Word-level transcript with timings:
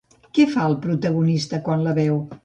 Què 0.37 0.45
fa 0.53 0.63
el 0.69 0.73
protagonista 0.85 1.59
quan 1.67 1.85
la 1.89 1.93
veu? 1.99 2.17